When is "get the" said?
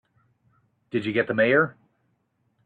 1.13-1.35